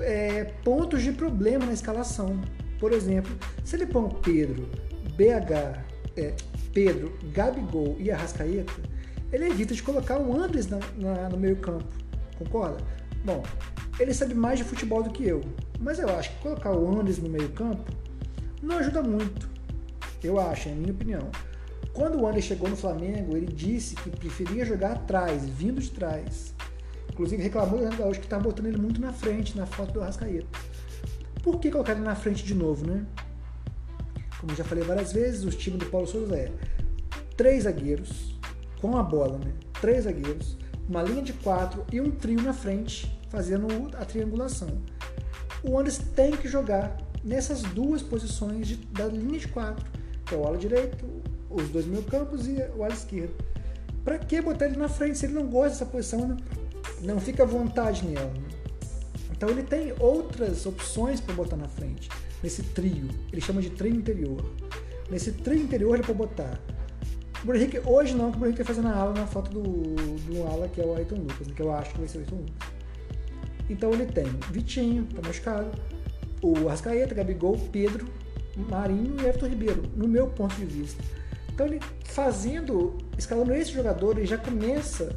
é, 0.00 0.44
pontos 0.62 1.02
de 1.02 1.12
problema 1.12 1.66
na 1.66 1.72
escalação. 1.72 2.40
Por 2.78 2.92
exemplo, 2.92 3.32
se 3.64 3.76
ele 3.76 3.86
põe 3.86 4.08
Pedro, 4.22 4.68
BH, 5.16 5.80
é, 6.16 6.34
Pedro, 6.72 7.16
Gabigol 7.32 7.96
e 7.98 8.10
Arrascaeta, 8.10 8.72
ele 9.32 9.46
evita 9.46 9.74
de 9.74 9.82
colocar 9.82 10.18
o 10.18 10.36
Andres 10.36 10.66
na, 10.66 10.78
na, 10.96 11.28
no 11.28 11.36
meio 11.36 11.56
campo. 11.56 11.88
Concorda? 12.38 12.78
Bom, 13.24 13.42
ele 13.98 14.12
sabe 14.12 14.34
mais 14.34 14.58
de 14.58 14.64
futebol 14.64 15.02
do 15.02 15.10
que 15.10 15.24
eu, 15.24 15.40
mas 15.80 15.98
eu 15.98 16.08
acho 16.10 16.30
que 16.30 16.42
colocar 16.42 16.72
o 16.72 17.00
Andres 17.00 17.18
no 17.18 17.28
meio 17.28 17.48
campo 17.50 17.90
não 18.62 18.76
ajuda 18.76 19.02
muito. 19.02 19.48
Eu 20.22 20.38
acho, 20.38 20.68
é 20.68 20.72
minha 20.72 20.92
opinião. 20.92 21.30
Quando 21.92 22.20
o 22.20 22.26
André 22.26 22.40
chegou 22.40 22.68
no 22.68 22.76
Flamengo, 22.76 23.36
ele 23.36 23.46
disse 23.46 23.94
que 23.94 24.10
preferia 24.10 24.64
jogar 24.64 24.92
atrás, 24.92 25.48
vindo 25.48 25.80
de 25.80 25.90
trás. 25.90 26.54
Inclusive 27.10 27.42
reclamou 27.42 27.78
do 27.78 27.84
Renato 27.84 28.02
Gaúcho 28.02 28.20
que 28.20 28.26
estava 28.26 28.42
botando 28.42 28.66
ele 28.66 28.78
muito 28.78 29.00
na 29.00 29.12
frente, 29.12 29.56
na 29.56 29.64
foto 29.64 29.92
do 29.92 30.02
Arrascaeta. 30.02 30.46
Por 31.42 31.60
que 31.60 31.70
colocar 31.70 31.92
ele 31.92 32.00
na 32.00 32.16
frente 32.16 32.44
de 32.44 32.54
novo, 32.54 32.86
né? 32.86 33.06
Como 34.40 34.54
já 34.56 34.64
falei 34.64 34.82
várias 34.82 35.12
vezes, 35.12 35.44
o 35.44 35.50
time 35.50 35.78
do 35.78 35.86
Paulo 35.86 36.06
Souza 36.06 36.36
é 36.36 36.50
três 37.36 37.62
zagueiros 37.62 38.38
com 38.80 38.96
a 38.96 39.02
bola, 39.02 39.38
né? 39.38 39.52
Três 39.80 40.04
zagueiros, 40.04 40.58
uma 40.88 41.02
linha 41.02 41.22
de 41.22 41.32
quatro 41.32 41.84
e 41.92 42.00
um 42.00 42.10
trio 42.10 42.42
na 42.42 42.52
frente, 42.52 43.10
fazendo 43.28 43.66
a 43.96 44.04
triangulação. 44.04 44.68
O 45.62 45.78
Andrés 45.78 45.98
tem 46.14 46.36
que 46.36 46.48
jogar 46.48 46.98
nessas 47.22 47.62
duas 47.62 48.02
posições 48.02 48.68
de, 48.68 48.76
da 48.76 49.06
linha 49.06 49.38
de 49.38 49.48
quatro, 49.48 49.84
que 50.26 50.34
é 50.34 50.38
o 50.38 50.46
ala 50.46 50.58
direito, 50.58 51.06
os 51.48 51.68
dois 51.68 51.86
meio 51.86 52.02
campos 52.02 52.46
e 52.46 52.56
o 52.76 52.84
ala 52.84 52.92
esquerdo. 52.92 53.34
Para 54.04 54.18
que 54.18 54.40
botar 54.42 54.66
ele 54.66 54.76
na 54.76 54.88
frente 54.88 55.18
se 55.18 55.26
ele 55.26 55.32
não 55.32 55.46
gosta 55.46 55.70
dessa 55.70 55.86
posição, 55.86 56.28
não, 56.28 56.36
não 57.00 57.20
fica 57.20 57.42
à 57.42 57.46
vontade 57.46 58.04
nela? 58.04 58.26
Né? 58.26 58.42
Então 59.32 59.48
ele 59.48 59.62
tem 59.62 59.94
outras 59.98 60.66
opções 60.66 61.20
para 61.20 61.34
botar 61.34 61.56
na 61.56 61.68
frente, 61.68 62.08
nesse 62.42 62.62
trio. 62.62 63.08
Ele 63.32 63.40
chama 63.40 63.62
de 63.62 63.70
trio 63.70 63.94
interior. 63.94 64.44
Nesse 65.10 65.32
trio 65.32 65.60
interior 65.60 65.94
ele 65.94 66.02
pode 66.02 66.18
botar. 66.18 66.60
O 67.44 67.46
Bruno 67.46 67.60
Henrique, 67.60 67.78
hoje 67.84 68.14
não, 68.14 68.30
que 68.30 68.38
o 68.38 68.40
Bruno 68.40 68.46
Henrique 68.46 68.62
vai 68.62 68.74
fazer 68.74 68.80
na 68.80 68.96
ala 68.96 69.12
na 69.12 69.26
foto 69.26 69.50
do, 69.50 69.62
do 69.62 70.42
ala, 70.44 70.66
que 70.66 70.80
é 70.80 70.84
o 70.84 70.96
Ayrton 70.96 71.16
Lucas, 71.16 71.46
né, 71.46 71.52
que 71.54 71.60
eu 71.60 71.70
acho 71.74 71.92
que 71.92 71.98
vai 71.98 72.08
ser 72.08 72.16
o 72.16 72.20
Ayrton 72.22 72.36
Lucas. 72.36 72.68
Então 73.68 73.92
ele 73.92 74.06
tem 74.06 74.24
Vitinho, 74.50 75.06
tá 75.14 75.20
machucado, 75.26 75.70
o 76.42 76.66
Arrascaeta, 76.68 77.14
Gabigol, 77.14 77.58
Pedro, 77.70 78.06
Marinho 78.56 79.16
e 79.20 79.26
Everton 79.26 79.48
Ribeiro, 79.48 79.82
no 79.94 80.08
meu 80.08 80.26
ponto 80.28 80.54
de 80.54 80.64
vista. 80.64 81.04
Então 81.52 81.66
ele 81.66 81.80
fazendo, 82.06 82.96
escalando 83.18 83.52
esse 83.52 83.72
jogador, 83.72 84.16
ele 84.16 84.26
já 84.26 84.38
começa 84.38 85.14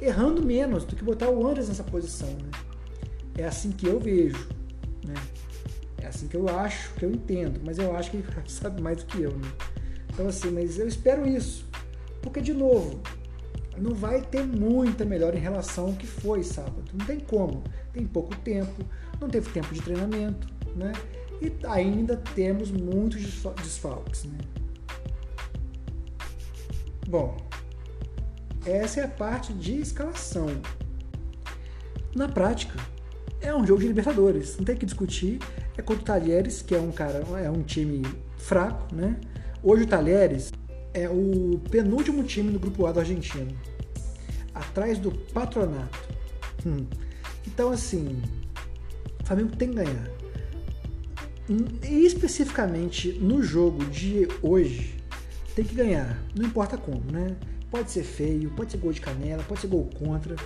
errando 0.00 0.40
menos 0.40 0.84
do 0.84 0.94
que 0.94 1.02
botar 1.02 1.28
o 1.28 1.44
Andres 1.44 1.68
nessa 1.68 1.82
posição. 1.82 2.28
Né? 2.28 2.50
É 3.36 3.44
assim 3.46 3.72
que 3.72 3.88
eu 3.88 3.98
vejo. 3.98 4.48
Né? 5.04 5.14
É 6.00 6.06
assim 6.06 6.28
que 6.28 6.36
eu 6.36 6.48
acho, 6.48 6.94
que 6.94 7.04
eu 7.04 7.10
entendo, 7.10 7.60
mas 7.64 7.78
eu 7.78 7.96
acho 7.96 8.12
que 8.12 8.18
ele 8.18 8.26
sabe 8.46 8.80
mais 8.80 8.98
do 8.98 9.06
que 9.06 9.22
eu. 9.22 9.32
Né? 9.32 9.48
Então 10.18 10.26
assim, 10.26 10.50
mas 10.50 10.80
eu 10.80 10.88
espero 10.88 11.28
isso. 11.28 11.64
Porque, 12.20 12.40
de 12.40 12.52
novo, 12.52 13.00
não 13.76 13.94
vai 13.94 14.20
ter 14.20 14.44
muita 14.44 15.04
melhora 15.04 15.36
em 15.36 15.40
relação 15.40 15.86
ao 15.86 15.92
que 15.92 16.08
foi 16.08 16.42
sábado. 16.42 16.82
Não 16.92 17.06
tem 17.06 17.20
como. 17.20 17.62
Tem 17.92 18.04
pouco 18.04 18.34
tempo, 18.38 18.84
não 19.20 19.28
teve 19.28 19.48
tempo 19.52 19.72
de 19.72 19.80
treinamento, 19.80 20.48
né? 20.74 20.90
E 21.40 21.52
ainda 21.68 22.16
temos 22.34 22.72
muitos 22.72 23.22
desfalques, 23.62 24.24
né? 24.24 24.38
Bom, 27.06 27.36
essa 28.66 29.02
é 29.02 29.04
a 29.04 29.08
parte 29.08 29.52
de 29.52 29.80
escalação. 29.80 30.48
Na 32.12 32.28
prática, 32.28 32.76
é 33.40 33.54
um 33.54 33.64
jogo 33.64 33.82
de 33.82 33.86
Libertadores, 33.86 34.56
não 34.56 34.64
tem 34.64 34.76
que 34.76 34.84
discutir. 34.84 35.38
É 35.76 35.80
contra 35.80 36.02
o 36.02 36.04
Talheres, 36.04 36.60
que 36.60 36.74
é 36.74 36.80
um 36.80 36.90
cara, 36.90 37.24
é 37.40 37.48
um 37.48 37.62
time 37.62 38.02
fraco, 38.36 38.92
né? 38.92 39.16
Hoje 39.60 39.82
o 39.82 39.86
Talheres 39.88 40.52
é 40.94 41.08
o 41.08 41.60
penúltimo 41.68 42.22
time 42.22 42.52
do 42.52 42.60
grupo 42.60 42.86
A 42.86 42.92
do 42.92 43.00
argentino, 43.00 43.58
atrás 44.54 44.98
do 44.98 45.10
Patronato. 45.10 45.98
Hum. 46.64 46.86
Então 47.44 47.70
assim, 47.70 48.22
o 49.20 49.26
Flamengo 49.26 49.56
tem 49.56 49.70
que 49.70 49.74
ganhar. 49.74 50.10
E 51.82 52.06
especificamente 52.06 53.12
no 53.14 53.42
jogo 53.42 53.84
de 53.86 54.28
hoje, 54.42 54.96
tem 55.56 55.64
que 55.64 55.74
ganhar, 55.74 56.22
não 56.36 56.46
importa 56.46 56.78
como, 56.78 57.02
né? 57.10 57.36
Pode 57.68 57.90
ser 57.90 58.04
feio, 58.04 58.50
pode 58.50 58.70
ser 58.70 58.78
gol 58.78 58.92
de 58.92 59.00
canela, 59.00 59.42
pode 59.42 59.60
ser 59.60 59.66
gol 59.66 59.90
contra. 59.98 60.36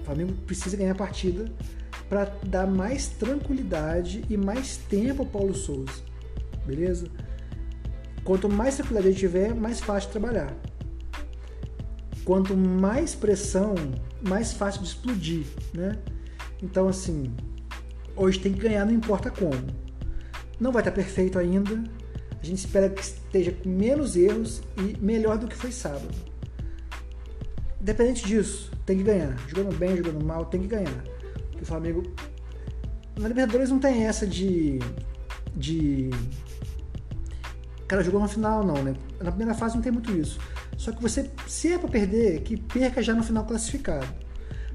O 0.00 0.04
Flamengo 0.04 0.32
precisa 0.44 0.76
ganhar 0.76 0.92
a 0.92 0.96
partida 0.96 1.44
para 2.08 2.24
dar 2.44 2.66
mais 2.66 3.06
tranquilidade 3.06 4.24
e 4.28 4.36
mais 4.36 4.76
tempo 4.76 5.22
ao 5.22 5.28
Paulo 5.28 5.54
Souza, 5.54 6.02
beleza? 6.66 7.06
Quanto 8.24 8.48
mais 8.48 8.76
tranquilidade 8.76 9.16
tiver, 9.16 9.54
mais 9.54 9.80
fácil 9.80 10.10
trabalhar. 10.10 10.54
Quanto 12.24 12.56
mais 12.56 13.14
pressão, 13.14 13.74
mais 14.20 14.52
fácil 14.52 14.82
de 14.82 14.88
explodir, 14.88 15.46
né? 15.74 15.98
Então, 16.62 16.88
assim, 16.88 17.34
hoje 18.14 18.38
tem 18.38 18.52
que 18.52 18.60
ganhar, 18.60 18.84
não 18.84 18.92
importa 18.92 19.30
como. 19.30 19.66
Não 20.60 20.70
vai 20.70 20.82
estar 20.82 20.92
perfeito 20.92 21.38
ainda, 21.38 21.82
a 22.40 22.44
gente 22.44 22.58
espera 22.58 22.88
que 22.88 23.02
esteja 23.02 23.52
com 23.52 23.68
menos 23.68 24.16
erros 24.16 24.62
e 24.76 24.96
melhor 25.02 25.36
do 25.38 25.46
que 25.46 25.56
foi 25.56 25.70
sábado. 25.70 26.08
Independente 27.80 28.26
disso, 28.26 28.70
tem 28.86 28.98
que 28.98 29.02
ganhar. 29.02 29.36
Jogando 29.48 29.76
bem, 29.76 29.96
jogando 29.96 30.24
mal, 30.24 30.46
tem 30.46 30.60
que 30.60 30.66
ganhar. 30.66 31.04
Porque 31.50 31.62
o 31.62 31.66
Flamengo. 31.66 32.02
Na 33.18 33.28
Libertadores 33.28 33.70
não 33.70 33.78
tem 33.78 34.04
essa 34.04 34.26
de. 34.26 34.78
de. 35.54 36.10
Cara 37.90 38.04
jogou 38.04 38.20
na 38.20 38.28
final, 38.28 38.64
não, 38.64 38.84
né? 38.84 38.94
Na 39.18 39.32
primeira 39.32 39.52
fase 39.52 39.74
não 39.74 39.82
tem 39.82 39.90
muito 39.90 40.12
isso. 40.12 40.38
Só 40.76 40.92
que 40.92 41.02
você, 41.02 41.28
se 41.48 41.72
é 41.72 41.76
para 41.76 41.88
perder, 41.88 42.40
que 42.42 42.56
perca 42.56 43.02
já 43.02 43.12
no 43.12 43.24
final 43.24 43.44
classificado. 43.44 44.06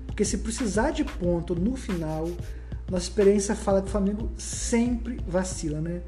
Porque 0.05 0.25
se 0.25 0.39
precisar 0.39 0.91
de 0.91 1.05
ponto 1.05 1.55
no 1.55 1.77
final, 1.77 2.29
nossa 2.91 3.05
experiência 3.05 3.55
fala 3.55 3.81
que 3.81 3.87
o 3.87 3.91
Flamengo 3.91 4.29
sempre 4.37 5.17
vacila, 5.25 5.79
né? 5.79 6.01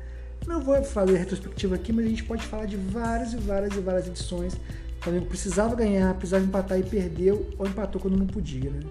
Não 0.45 0.59
vou 0.59 0.83
fazer 0.83 1.17
retrospectiva 1.17 1.75
aqui, 1.75 1.93
mas 1.93 2.07
a 2.07 2.09
gente 2.09 2.25
pode 2.25 2.45
falar 2.45 2.65
de 2.65 2.75
várias 2.75 3.31
e 3.31 3.37
várias 3.37 3.73
e 3.73 3.79
várias 3.79 4.07
edições. 4.07 4.55
O 4.55 5.03
Flamengo 5.03 5.27
precisava 5.27 5.77
ganhar, 5.77 6.13
precisava 6.15 6.43
empatar 6.43 6.77
e 6.77 6.83
perdeu, 6.83 7.49
ou 7.57 7.65
empatou 7.65 8.01
quando 8.01 8.17
não 8.17 8.27
podia, 8.27 8.69
né? 8.69 8.81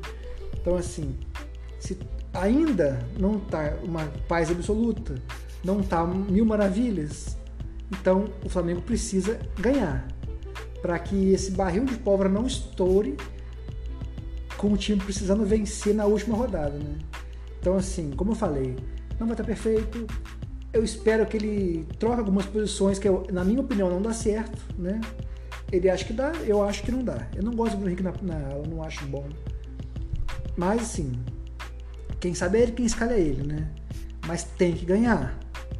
Então, 0.58 0.74
assim, 0.74 1.14
se 1.78 1.98
ainda 2.32 2.98
não 3.18 3.36
está 3.36 3.76
uma 3.82 4.06
paz 4.26 4.50
absoluta, 4.50 5.16
não 5.62 5.80
está 5.80 6.06
mil 6.06 6.46
maravilhas, 6.46 7.36
então 7.90 8.26
o 8.44 8.48
Flamengo 8.48 8.82
precisa 8.82 9.38
ganhar 9.58 10.06
para 10.82 10.98
que 10.98 11.32
esse 11.32 11.50
barril 11.50 11.84
de 11.84 11.96
pólvora 11.96 12.28
não 12.28 12.46
estoure 12.46 13.16
com 14.56 14.72
o 14.72 14.76
time 14.76 15.00
precisando 15.02 15.44
vencer 15.44 15.94
na 15.94 16.06
última 16.06 16.36
rodada, 16.36 16.78
né? 16.78 16.98
Então, 17.60 17.76
assim, 17.76 18.10
como 18.12 18.32
eu 18.32 18.36
falei, 18.36 18.76
não 19.18 19.26
vai 19.26 19.34
estar 19.34 19.44
perfeito, 19.44 20.06
eu 20.72 20.84
espero 20.84 21.26
que 21.26 21.36
ele 21.36 21.86
troque 21.98 22.20
algumas 22.20 22.46
posições 22.46 22.98
que, 22.98 23.08
eu, 23.08 23.26
na 23.32 23.44
minha 23.44 23.60
opinião, 23.60 23.90
não 23.90 24.00
dá 24.00 24.12
certo, 24.12 24.58
né? 24.78 25.00
Ele 25.72 25.90
acha 25.90 26.04
que 26.04 26.12
dá, 26.12 26.32
eu 26.44 26.62
acho 26.62 26.82
que 26.82 26.92
não 26.92 27.02
dá. 27.02 27.26
Eu 27.34 27.42
não 27.42 27.52
gosto 27.52 27.72
do 27.72 27.78
Bruno 27.78 27.90
Henrique 27.90 28.02
na, 28.02 28.12
na 28.22 28.52
eu 28.52 28.62
não 28.68 28.82
acho 28.82 29.04
bom. 29.06 29.26
Mas, 30.56 30.82
assim, 30.82 31.12
quem 32.20 32.34
sabe 32.34 32.58
é 32.58 32.62
ele, 32.62 32.72
quem 32.72 32.86
escala 32.86 33.14
é 33.14 33.20
ele, 33.20 33.42
né? 33.42 33.68
Mas 34.26 34.44
tem 34.44 34.72
que 34.72 34.84
ganhar. 34.84 35.38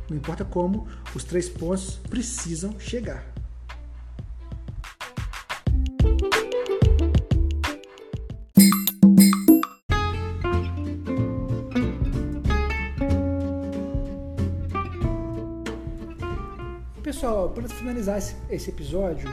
Não 0.08 0.16
importa 0.16 0.44
como, 0.44 0.86
os 1.14 1.24
três 1.24 1.48
pontos 1.48 1.96
precisam 2.08 2.78
chegar. 2.78 3.24
Pessoal, 17.02 17.50
para 17.50 17.68
finalizar 17.68 18.18
esse 18.50 18.70
episódio, 18.70 19.28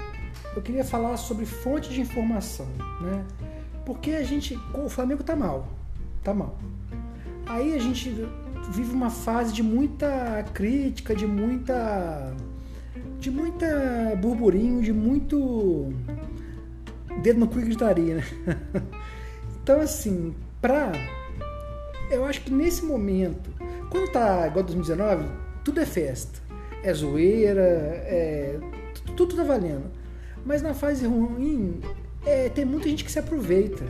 eu 0.55 0.61
queria 0.61 0.83
falar 0.83 1.17
sobre 1.17 1.45
fonte 1.45 1.89
de 1.89 2.01
informação, 2.01 2.67
né? 3.01 3.25
Porque 3.85 4.11
a 4.11 4.23
gente, 4.23 4.57
o 4.73 4.89
Flamengo 4.89 5.23
tá 5.23 5.35
mal, 5.35 5.67
tá 6.23 6.33
mal. 6.33 6.57
Aí 7.45 7.75
a 7.75 7.79
gente 7.79 8.09
vive 8.71 8.93
uma 8.93 9.09
fase 9.09 9.53
de 9.53 9.63
muita 9.63 10.43
crítica, 10.53 11.15
de 11.15 11.27
muita 11.27 12.33
de 13.19 13.31
muita 13.31 14.17
burburinho, 14.21 14.81
de 14.81 14.91
muito 14.91 15.93
dedo 17.21 17.39
no 17.39 17.47
cu 17.47 17.59
e 17.59 17.63
gritaria, 17.63 18.15
né? 18.15 18.23
então 19.63 19.79
assim, 19.79 20.33
pra 20.61 20.91
eu 22.09 22.25
acho 22.25 22.41
que 22.41 22.51
nesse 22.51 22.85
momento, 22.85 23.49
quando 23.89 24.11
tá 24.11 24.47
igual 24.47 24.63
2019, 24.63 25.25
tudo 25.63 25.79
é 25.79 25.85
festa. 25.85 26.41
É 26.83 26.93
zoeira, 26.93 27.61
é 27.61 28.59
tudo 29.15 29.35
tá 29.35 29.43
valendo. 29.43 29.89
Mas 30.45 30.61
na 30.61 30.73
fase 30.73 31.05
ruim, 31.05 31.81
é, 32.25 32.49
tem 32.49 32.65
muita 32.65 32.89
gente 32.89 33.03
que 33.03 33.11
se 33.11 33.19
aproveita. 33.19 33.83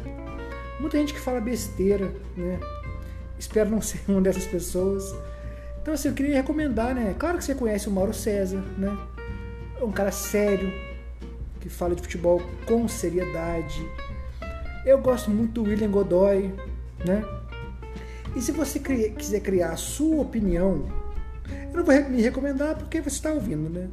Muita 0.79 0.97
gente 0.97 1.13
que 1.13 1.19
fala 1.19 1.41
besteira, 1.41 2.13
né? 2.37 2.59
Espero 3.43 3.69
não 3.69 3.81
ser 3.81 3.99
uma 4.07 4.21
dessas 4.21 4.45
pessoas. 4.45 5.13
Então, 5.81 5.93
assim, 5.93 6.07
eu 6.07 6.13
queria 6.13 6.35
recomendar, 6.35 6.95
né? 6.95 7.13
Claro 7.19 7.37
que 7.37 7.43
você 7.43 7.53
conhece 7.53 7.89
o 7.89 7.91
Mauro 7.91 8.13
César, 8.13 8.63
né? 8.77 8.97
É 9.79 9.83
um 9.83 9.91
cara 9.91 10.11
sério, 10.11 10.71
que 11.59 11.67
fala 11.67 11.93
de 11.93 12.01
futebol 12.01 12.41
com 12.65 12.87
seriedade. 12.87 13.85
Eu 14.85 14.97
gosto 14.99 15.29
muito 15.29 15.61
do 15.61 15.69
William 15.69 15.91
Godoy, 15.91 16.53
né? 17.05 17.21
E 18.33 18.41
se 18.41 18.53
você 18.53 18.79
quiser 18.79 19.41
criar 19.41 19.71
a 19.71 19.75
sua 19.75 20.21
opinião, 20.21 20.87
eu 21.69 21.77
não 21.77 21.83
vou 21.83 22.09
me 22.09 22.21
recomendar 22.21 22.77
porque 22.77 23.01
você 23.01 23.17
está 23.17 23.31
ouvindo, 23.33 23.69
né? 23.69 23.89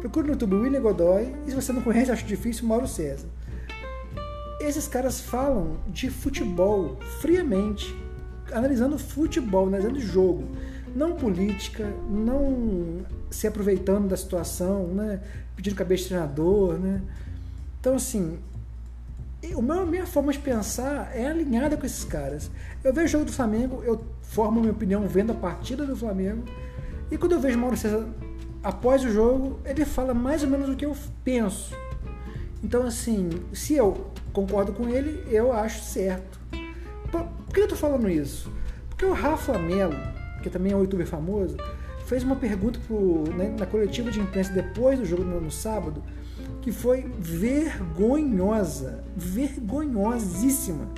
Procure 0.00 0.28
no 0.28 0.34
YouTube 0.34 0.54
William 0.54 0.80
Godoy 0.80 1.34
e 1.44 1.50
se 1.50 1.56
você 1.56 1.72
não 1.72 1.82
conhece, 1.82 2.12
acho 2.12 2.24
difícil, 2.24 2.68
Mauro 2.68 2.86
César. 2.86 3.26
Esses 4.60 4.86
caras 4.86 5.20
falam 5.20 5.78
de 5.88 6.08
futebol 6.08 7.00
friamente, 7.20 7.92
analisando 8.52 8.98
futebol, 8.98 9.66
analisando 9.66 10.00
jogo, 10.00 10.44
não 10.94 11.14
política, 11.14 11.90
não 12.08 13.04
se 13.30 13.46
aproveitando 13.46 14.08
da 14.08 14.16
situação, 14.16 14.88
né? 14.88 15.20
pedindo 15.56 15.74
cabeça 15.74 16.02
de 16.02 16.08
treinador. 16.10 16.74
Né? 16.74 17.00
Então, 17.80 17.94
assim, 17.96 18.38
o 19.54 19.62
meu, 19.62 19.86
minha 19.86 20.06
forma 20.06 20.32
de 20.32 20.38
pensar 20.38 21.10
é 21.14 21.26
alinhada 21.26 21.76
com 21.76 21.84
esses 21.84 22.04
caras. 22.04 22.50
Eu 22.84 22.92
vejo 22.92 23.06
o 23.06 23.10
jogo 23.10 23.24
do 23.24 23.32
Flamengo, 23.32 23.82
eu 23.84 24.04
formo 24.22 24.60
minha 24.60 24.72
opinião 24.72 25.06
vendo 25.06 25.32
a 25.32 25.34
partida 25.34 25.84
do 25.84 25.96
Flamengo, 25.96 26.44
e 27.10 27.18
quando 27.18 27.32
eu 27.32 27.40
vejo 27.40 27.58
Mauro 27.58 27.76
César 27.76 28.06
após 28.62 29.04
o 29.04 29.10
jogo, 29.10 29.58
ele 29.64 29.84
fala 29.84 30.14
mais 30.14 30.42
ou 30.42 30.48
menos 30.48 30.68
o 30.68 30.76
que 30.76 30.86
eu 30.86 30.96
penso. 31.24 31.74
Então, 32.62 32.86
assim, 32.86 33.28
se 33.52 33.74
eu 33.74 34.06
concordo 34.32 34.72
com 34.72 34.88
ele, 34.88 35.22
eu 35.28 35.52
acho 35.52 35.82
certo. 35.82 36.40
Por, 37.52 37.56
que 37.56 37.60
eu 37.60 37.68
tô 37.68 37.76
falando 37.76 38.08
isso? 38.08 38.50
Porque 38.88 39.04
o 39.04 39.12
Rafa 39.12 39.58
Melo, 39.58 39.94
que 40.42 40.48
também 40.48 40.72
é 40.72 40.76
um 40.76 40.80
youtuber 40.80 41.06
famoso, 41.06 41.54
fez 42.06 42.22
uma 42.22 42.34
pergunta 42.34 42.80
pro, 42.86 43.24
né, 43.34 43.54
na 43.58 43.66
coletiva 43.66 44.10
de 44.10 44.18
imprensa 44.20 44.50
depois 44.54 44.98
do 44.98 45.04
jogo 45.04 45.22
no, 45.22 45.50
sábado, 45.50 46.02
que 46.62 46.72
foi 46.72 47.02
vergonhosa, 47.18 49.04
vergonhosíssima. 49.14 50.88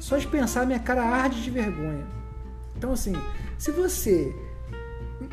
Só 0.00 0.16
de 0.16 0.26
pensar, 0.26 0.66
minha 0.66 0.80
cara 0.80 1.04
arde 1.04 1.44
de 1.44 1.50
vergonha. 1.50 2.04
Então, 2.76 2.92
assim, 2.92 3.14
se 3.56 3.70
você 3.70 4.34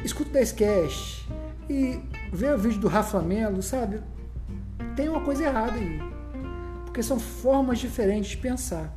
escuta 0.03 0.29
o 0.29 0.33
10 0.33 0.51
Cash 0.51 1.27
e 1.67 1.99
vê 2.31 2.53
o 2.53 2.57
vídeo 2.59 2.79
do 2.79 2.87
Rafa 2.87 3.19
Melo, 3.19 3.63
sabe? 3.63 3.99
Tem 4.95 5.09
uma 5.09 5.21
coisa 5.21 5.43
errada 5.43 5.73
aí. 5.73 5.99
Porque 6.85 7.01
são 7.01 7.19
formas 7.19 7.79
diferentes 7.79 8.29
de 8.29 8.37
pensar. 8.37 8.95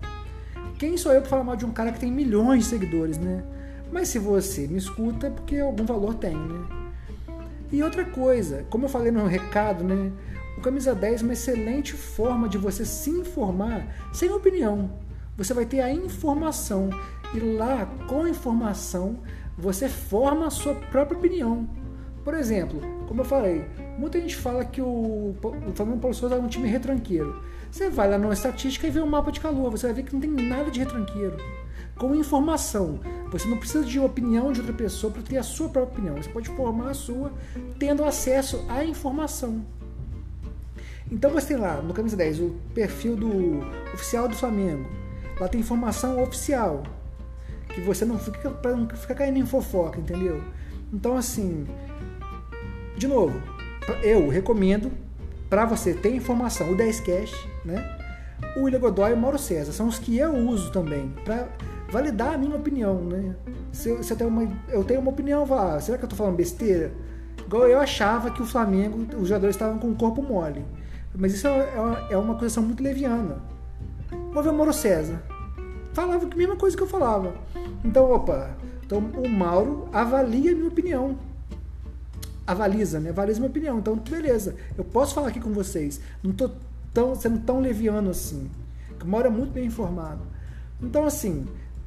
Quem 0.81 0.97
sou 0.97 1.13
eu 1.13 1.21
para 1.21 1.29
falar 1.29 1.45
mal 1.45 1.57
de 1.57 1.67
um 1.67 1.73
cara 1.73 1.93
que 1.93 2.01
tem 2.01 2.11
milhões 2.11 2.65
de 2.65 2.71
seguidores, 2.71 3.19
né? 3.19 3.45
Mas 3.93 4.09
se 4.09 4.19
você 4.19 4.67
me 4.67 4.79
escuta, 4.79 5.27
é 5.27 5.31
porque 5.31 5.59
algum 5.59 5.85
valor 5.85 6.15
tem, 6.15 6.35
né? 6.35 6.67
E 7.71 7.83
outra 7.83 8.03
coisa, 8.03 8.65
como 8.71 8.87
eu 8.87 8.89
falei 8.89 9.13
no 9.13 9.27
recado, 9.27 9.85
né? 9.85 10.11
O 10.57 10.63
Camisa 10.63 10.95
10 10.95 11.21
é 11.21 11.25
uma 11.25 11.35
excelente 11.35 11.93
forma 11.93 12.49
de 12.49 12.57
você 12.57 12.87
se 12.87 13.11
informar 13.11 13.95
sem 14.11 14.31
opinião. 14.31 14.91
Você 15.37 15.53
vai 15.53 15.67
ter 15.67 15.83
a 15.83 15.93
informação 15.93 16.89
e 17.35 17.41
lá, 17.41 17.85
com 18.09 18.23
a 18.23 18.31
informação, 18.31 19.19
você 19.59 19.87
forma 19.87 20.47
a 20.47 20.51
sua 20.51 20.75
própria 20.75 21.19
opinião. 21.19 21.69
Por 22.25 22.33
exemplo, 22.33 22.81
como 23.07 23.21
eu 23.21 23.27
falei, 23.27 23.67
muita 23.99 24.19
gente 24.19 24.35
fala 24.35 24.65
que 24.65 24.81
o, 24.81 25.35
o 25.43 25.73
Flamengo 25.75 26.01
Paulo 26.01 26.17
Souza 26.17 26.37
é 26.37 26.39
um 26.39 26.49
time 26.49 26.67
retranqueiro. 26.67 27.39
Você 27.71 27.89
vai 27.89 28.11
lá 28.11 28.19
na 28.19 28.33
estatística 28.33 28.87
e 28.87 28.91
vê 28.91 28.99
o 29.01 29.05
um 29.05 29.09
mapa 29.09 29.31
de 29.31 29.41
calor, 29.41 29.71
você 29.71 29.87
vai 29.87 29.95
ver 29.95 30.03
que 30.03 30.13
não 30.13 30.21
tem 30.21 30.31
nada 30.31 30.71
de 30.71 30.81
retranqueiro. 30.81 31.37
Com 31.97 32.15
informação, 32.15 32.99
você 33.31 33.47
não 33.47 33.59
precisa 33.59 33.85
de 33.85 34.01
opinião 34.01 34.53
de 34.53 34.61
outra 34.61 34.75
pessoa 34.75 35.13
para 35.13 35.23
ter 35.23 35.37
a 35.37 35.43
sua 35.43 35.69
própria 35.69 35.93
opinião. 35.93 36.17
Você 36.17 36.31
pode 36.31 36.49
formar 36.49 36.91
a 36.91 36.95
sua 36.95 37.33
tendo 37.79 38.05
acesso 38.05 38.65
à 38.69 38.85
informação. 38.85 39.65
Então 41.13 41.31
você 41.31 41.49
tem 41.49 41.57
lá 41.59 41.81
no 41.83 41.93
Camisa 41.93 42.17
10 42.17 42.41
o 42.41 42.57
perfil 42.75 43.17
do 43.17 43.61
oficial 43.93 44.27
do 44.27 44.35
Flamengo. 44.35 44.89
Lá 45.39 45.47
tem 45.47 45.61
informação 45.61 46.23
oficial. 46.23 46.83
Que 47.69 47.81
você 47.81 48.05
não 48.05 48.19
fica, 48.19 48.51
não 48.65 48.89
fica 48.89 49.15
caindo 49.15 49.39
em 49.39 49.47
fofoca, 49.47 50.01
entendeu? 50.01 50.43
Então 50.93 51.17
assim, 51.17 51.67
de 52.97 53.07
novo, 53.07 53.41
eu 54.03 54.29
recomendo 54.29 54.91
para 55.51 55.65
você 55.65 55.93
ter 55.93 56.15
informação 56.15 56.71
o 56.71 56.77
10 56.77 57.01
Cash, 57.01 57.49
né? 57.65 57.85
O 58.57 58.63
William 58.63 58.79
Godoy 58.79 59.11
e 59.11 59.15
o 59.15 59.17
Mauro 59.17 59.39
César 59.39 59.73
são 59.73 59.89
os 59.89 59.99
que 59.99 60.17
eu 60.17 60.33
uso 60.33 60.71
também 60.71 61.13
para 61.25 61.49
validar 61.91 62.35
a 62.35 62.39
minha 62.39 62.57
opinião, 62.57 63.03
né? 63.03 63.35
Se 63.73 63.91
eu, 63.91 64.03
se 64.03 64.13
eu, 64.13 64.17
tenho, 64.17 64.31
uma, 64.31 64.49
eu 64.69 64.85
tenho 64.85 65.01
uma 65.01 65.11
opinião, 65.11 65.45
vá, 65.45 65.79
será 65.81 65.99
que 65.99 66.05
eu 66.05 66.09
tô 66.09 66.17
falando 66.17 66.37
besteira? 66.37 66.93
Igual 67.45 67.67
eu 67.67 67.81
achava 67.81 68.31
que 68.31 68.41
o 68.41 68.47
Flamengo, 68.47 69.05
os 69.19 69.29
jogadores 69.29 69.57
estavam 69.57 69.79
com 69.79 69.91
o 69.91 69.97
corpo 69.97 70.23
mole. 70.23 70.65
Mas 71.15 71.35
isso 71.35 71.49
é, 71.49 71.51
é, 71.51 72.15
é 72.15 72.17
uma 72.17 72.35
acusação 72.35 72.63
muito 72.63 72.83
leviana. 72.83 73.39
Vou 74.33 74.43
ver 74.43 74.51
o 74.51 74.55
Mauro 74.55 74.73
César. 74.73 75.21
Falava 75.93 76.25
a 76.25 76.37
mesma 76.37 76.55
coisa 76.55 76.77
que 76.77 76.83
eu 76.83 76.87
falava. 76.87 77.35
Então, 77.85 78.11
opa, 78.13 78.51
então 78.87 78.99
o 78.99 79.29
Mauro 79.29 79.89
avalia 79.93 80.53
a 80.53 80.55
minha 80.55 80.69
opinião. 80.69 81.19
Avaliza, 82.51 82.99
né? 82.99 83.11
Avaliza 83.11 83.39
minha 83.39 83.51
opinião. 83.51 83.79
Então, 83.79 83.97
beleza. 83.97 84.57
Eu 84.77 84.85
posso 84.85 85.15
falar 85.15 85.29
aqui 85.29 85.39
com 85.39 85.53
vocês. 85.53 86.01
Não 86.23 86.33
tô 86.33 86.51
tão, 86.93 87.15
sendo 87.15 87.39
tão 87.41 87.61
leviano 87.61 88.11
assim. 88.11 88.51
O 89.01 89.07
Mauro 89.07 89.29
é 89.29 89.31
muito 89.31 89.53
bem 89.53 89.67
informado. 89.67 90.23
Então, 90.83 91.05
assim, 91.05 91.47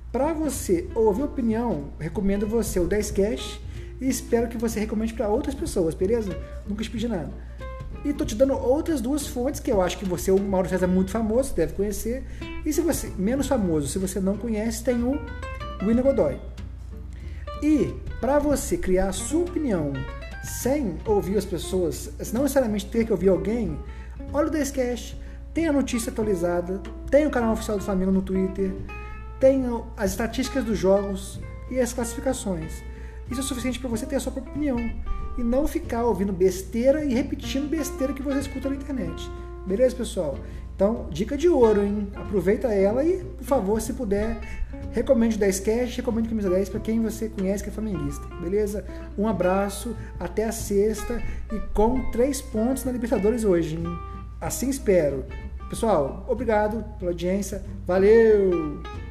para 0.10 0.34
você 0.34 0.88
ouvir 0.95 1.23
opinião, 1.23 1.89
recomendo 1.99 2.47
você 2.47 2.80
o 2.80 2.88
10 2.88 3.12
Cash 3.12 3.60
e 3.99 4.08
espero 4.08 4.47
que 4.47 4.58
você 4.58 4.80
recomende 4.80 5.13
para 5.13 5.28
outras 5.28 5.54
pessoas, 5.54 5.93
beleza? 5.93 6.32
Nunca 6.65 6.82
te 6.82 6.89
pedi 6.89 7.10
nada. 7.10 7.32
E 8.06 8.13
tô 8.13 8.23
te 8.23 8.36
dando 8.36 8.54
outras 8.54 9.02
duas 9.02 9.28
fontes 9.28 9.60
que 9.60 9.71
eu 9.71 9.82
acho 9.82 9.97
que 9.97 10.06
você, 10.06 10.32
o 10.32 10.39
Mauro 10.39 10.69
César 10.69 10.86
é 10.86 10.88
muito 10.88 11.12
famoso, 11.12 11.54
deve 11.54 11.73
conhecer. 11.73 12.23
E 12.65 12.71
se 12.71 12.80
você, 12.80 13.12
menos 13.17 13.47
famoso, 13.47 13.88
se 13.88 13.99
você 13.99 14.19
não 14.19 14.38
conhece, 14.38 14.84
tem 14.84 15.04
o 15.04 15.19
William 15.82 16.04
Godoy. 16.04 16.38
E 17.62 17.93
para 18.21 18.39
você 18.39 18.78
criar 18.78 19.10
a 19.10 19.13
sua 19.13 19.43
opinião 19.43 19.93
sem 20.44 20.98
ouvir 21.06 21.38
as 21.38 21.46
pessoas, 21.46 22.12
não 22.34 22.44
necessariamente 22.44 22.86
ter 22.86 23.06
que 23.06 23.12
ouvir 23.12 23.30
alguém, 23.30 23.80
olha 24.32 24.48
o 24.48 24.52
Descast, 24.52 25.20
tem 25.54 25.68
a 25.68 25.74
notícia 25.74 26.12
atualizada, 26.12 26.82
tem 27.10 27.26
o 27.26 27.32
canal 27.32 27.54
oficial 27.54 27.78
do 27.78 27.84
Flamengo 27.84 28.12
no 28.12 28.22
Twitter, 28.22 28.72
tem 29.40 29.64
as 29.96 30.12
estatísticas 30.12 30.64
dos 30.64 30.78
jogos 30.78 31.40
e 31.70 31.80
as 31.80 31.94
classificações. 31.94 32.84
Isso 33.30 33.40
é 33.40 33.44
suficiente 33.44 33.80
para 33.80 33.90
você 33.90 34.06
ter 34.06 34.18
a 34.18 34.20
sua 34.20 34.32
própria 34.32 34.52
opinião 34.52 34.78
e 35.38 35.44
não 35.44 35.68
ficar 35.68 36.04
ouvindo 36.04 36.34
besteira 36.34 37.04
e 37.06 37.14
repetindo 37.14 37.70
besteira 37.70 38.14
que 38.14 38.22
você 38.22 38.40
escuta 38.40 38.70
na 38.70 38.76
internet. 38.76 39.30
Beleza, 39.66 39.96
pessoal? 39.96 40.38
Então, 40.76 41.08
dica 41.10 41.38
de 41.38 41.48
ouro, 41.48 41.84
hein? 41.84 42.10
Aproveita 42.16 42.68
ela 42.68 43.04
e, 43.04 43.24
por 43.24 43.46
favor, 43.46 43.82
se 43.82 43.94
puder, 43.94 44.42
recomende 44.94 45.36
o 45.36 45.40
10 45.40 45.60
Cash, 45.60 45.96
recomende 45.98 46.30
Camisa 46.30 46.50
10 46.50 46.70
para 46.70 46.80
quem 46.80 47.02
você 47.02 47.28
conhece 47.28 47.64
que 47.64 47.70
é 47.70 47.74
flamenguista. 47.74 48.26
Beleza? 48.42 48.86
Um 49.18 49.28
abraço, 49.28 49.96
até 50.20 50.46
a 50.46 50.52
sexta 50.52 51.22
e 51.52 51.60
com 51.74 52.12
três 52.12 52.42
pontos 52.42 52.86
na 52.86 52.92
Libertadores 52.92 53.44
hoje, 53.44 53.76
hein? 53.76 53.84
Assim 54.40 54.70
espero. 54.70 55.26
Pessoal, 55.70 56.26
obrigado 56.30 56.84
pela 57.00 57.12
audiência. 57.12 57.64
Valeu! 57.86 59.03